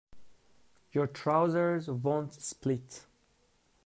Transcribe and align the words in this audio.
Your 0.93 1.05
trousers 1.05 1.87
won't 1.87 2.33
split. 2.33 3.05